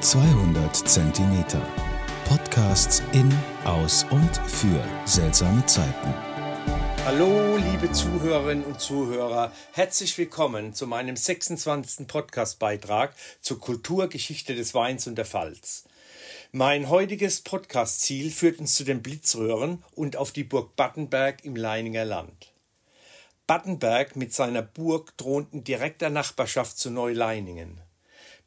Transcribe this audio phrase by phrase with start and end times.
[0.00, 1.62] 200 Zentimeter.
[2.28, 3.32] Podcasts in,
[3.64, 6.14] aus und für seltsame Zeiten.
[7.06, 9.52] Hallo, liebe Zuhörerinnen und Zuhörer.
[9.72, 12.06] Herzlich willkommen zu meinem 26.
[12.06, 15.84] Podcastbeitrag zur Kulturgeschichte des Weins und der Pfalz.
[16.52, 22.04] Mein heutiges Podcast-Ziel führt uns zu den Blitzröhren und auf die Burg Battenberg im Leininger
[22.04, 22.52] Land.
[23.46, 27.80] Battenberg mit seiner Burg droht in direkter Nachbarschaft zu Neuleiningen.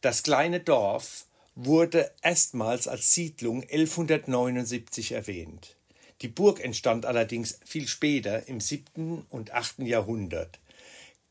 [0.02, 1.26] Das kleine Dorf
[1.66, 5.76] wurde erstmals als Siedlung 1179 erwähnt.
[6.22, 10.60] Die Burg entstand allerdings viel später im siebten und achten Jahrhundert.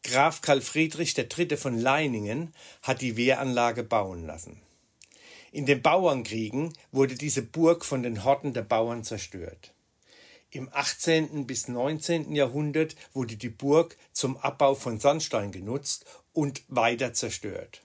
[0.02, 1.56] Graf Karl Friedrich III.
[1.56, 4.60] von Leiningen hat die Wehranlage bauen lassen.
[5.50, 9.72] In den Bauernkriegen wurde diese Burg von den Horten der Bauern zerstört.
[10.50, 11.46] Im 18.
[11.46, 12.34] bis 19.
[12.34, 16.04] Jahrhundert wurde die Burg zum Abbau von Sandstein genutzt
[16.34, 17.80] und weiter zerstört.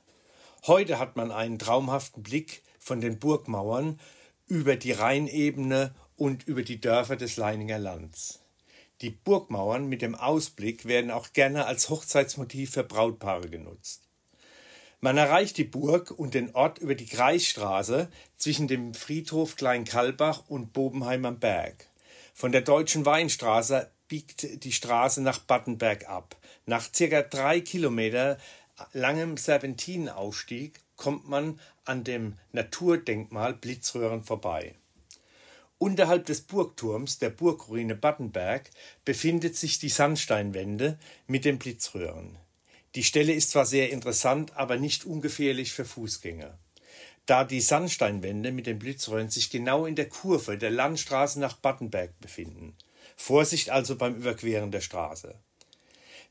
[0.66, 4.00] Heute hat man einen traumhaften Blick von den Burgmauern
[4.48, 8.40] über die Rheinebene und über die Dörfer des Leininger Lands.
[9.02, 14.08] Die Burgmauern mit dem Ausblick werden auch gerne als Hochzeitsmotiv für Brautpaare genutzt.
[15.02, 20.72] Man erreicht die Burg und den Ort über die Kreisstraße zwischen dem Friedhof Kleinkalbach und
[20.72, 21.90] Bobenheim am Berg.
[22.34, 26.38] Von der Deutschen Weinstraße biegt die Straße nach Battenberg ab.
[26.66, 28.38] Nach circa drei Kilometer
[28.94, 34.76] langem Serpentinenausstieg kommt man an dem Naturdenkmal Blitzröhren vorbei.
[35.78, 38.70] Unterhalb des Burgturms der Burgruine Battenberg
[39.04, 42.38] befindet sich die Sandsteinwände mit den Blitzröhren.
[42.96, 46.58] Die Stelle ist zwar sehr interessant, aber nicht ungefährlich für Fußgänger.
[47.26, 52.20] Da die Sandsteinwände mit den Blitzröhren sich genau in der Kurve der Landstraße nach Battenberg
[52.20, 52.76] befinden.
[53.16, 55.36] Vorsicht also beim Überqueren der Straße.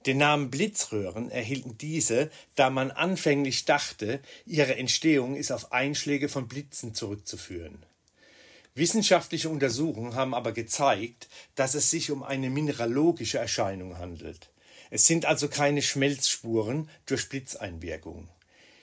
[0.07, 6.49] Den Namen Blitzröhren erhielten diese, da man anfänglich dachte, ihre Entstehung ist auf Einschläge von
[6.49, 7.85] Blitzen zurückzuführen.
[8.75, 14.51] Wissenschaftliche Untersuchungen haben aber gezeigt, dass es sich um eine mineralogische Erscheinung handelt.
[14.91, 18.29] Es sind also keine Schmelzspuren durch Blitzeinwirkung.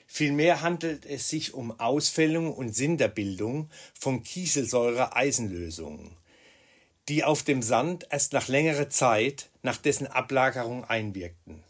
[0.06, 6.16] Vielmehr handelt es sich um Ausfällung und Sinterbildung von Kieselsäure-Eisenlösungen
[7.08, 11.62] die auf dem Sand erst nach längerer Zeit nach dessen Ablagerung einwirkten.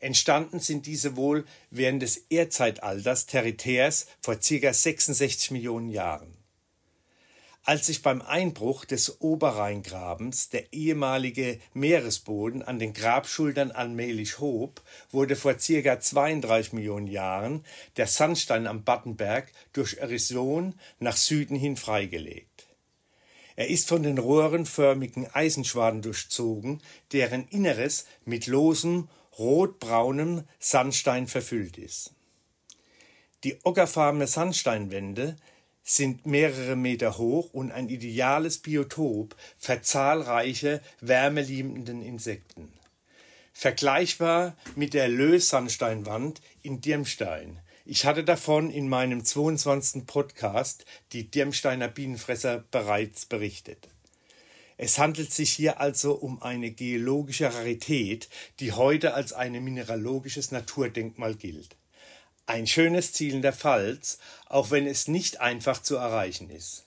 [0.00, 4.72] Entstanden sind diese wohl während des Erdzeitalters Territärs vor ca.
[4.72, 6.36] 66 Millionen Jahren.
[7.66, 15.34] Als sich beim Einbruch des Oberrheingrabens der ehemalige Meeresboden an den Grabschultern allmählich hob, wurde
[15.34, 16.00] vor ca.
[16.00, 17.64] 32 Millionen Jahren
[17.96, 22.65] der Sandstein am Battenberg durch Erosion nach Süden hin freigelegt.
[23.56, 29.08] Er ist von den röhrenförmigen Eisenschwaden durchzogen, deren Inneres mit losem,
[29.38, 32.12] rotbraunem Sandstein verfüllt ist.
[33.44, 35.36] Die ockerfarbene Sandsteinwände
[35.82, 42.72] sind mehrere Meter hoch und ein ideales Biotop für zahlreiche wärmeliebenden Insekten.
[43.52, 50.06] Vergleichbar mit der Löß-Sandsteinwand in Dirmstein, ich hatte davon in meinem 22.
[50.06, 53.88] Podcast, die Dirmsteiner Bienenfresser, bereits berichtet.
[54.76, 61.36] Es handelt sich hier also um eine geologische Rarität, die heute als ein mineralogisches Naturdenkmal
[61.36, 61.76] gilt.
[62.46, 66.84] Ein schönes Ziel in der Pfalz, auch wenn es nicht einfach zu erreichen ist.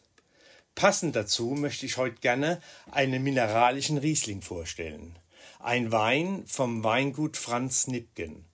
[0.75, 2.61] Passend dazu möchte ich heute gerne
[2.91, 5.17] einen mineralischen Riesling vorstellen.
[5.59, 8.48] Ein Wein vom Weingut Franz Nipken.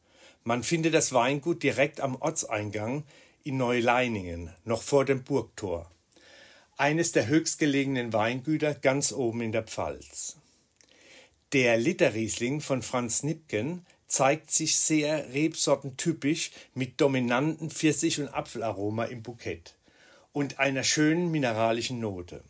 [0.48, 3.04] Man findet das Weingut direkt am Ortseingang
[3.44, 5.90] in Neuleiningen, noch vor dem Burgtor.
[6.78, 10.38] Eines der höchstgelegenen Weingüter ganz oben in der Pfalz.
[11.52, 19.24] Der Litterriesling von Franz Nipken zeigt sich sehr rebsortentypisch mit dominanten Pfirsich- und Apfelaroma im
[19.24, 19.74] Bukett
[20.32, 22.44] und einer schönen mineralischen Note.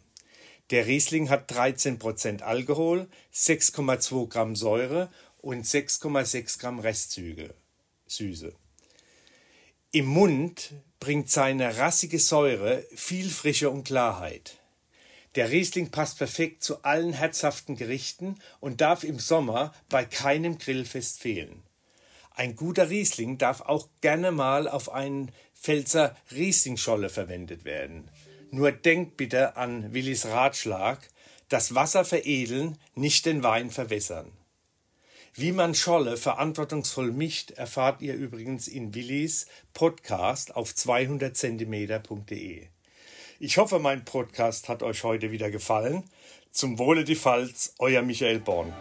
[0.70, 7.56] Der Riesling hat 13% Alkohol, 6,2 Gramm Säure und 6,6 Gramm Restzüge.
[8.08, 8.54] Süße.
[9.92, 14.60] Im Mund bringt seine rassige Säure viel Frische und Klarheit.
[15.36, 21.20] Der Riesling passt perfekt zu allen herzhaften Gerichten und darf im Sommer bei keinem Grillfest
[21.20, 21.64] fehlen.
[22.32, 28.10] Ein guter Riesling darf auch gerne mal auf einen Pfälzer Rieslingscholle verwendet werden.
[28.52, 31.00] Nur denkt bitte an Willis Ratschlag,
[31.50, 34.32] das Wasser veredeln, nicht den Wein verwässern.
[35.38, 42.68] Wie man Scholle verantwortungsvoll mischt, erfahrt ihr übrigens in Willis Podcast auf 200cm.de.
[43.40, 46.06] Ich hoffe, mein Podcast hat euch heute wieder gefallen.
[46.52, 48.72] Zum Wohle die Pfalz, euer Michael Born.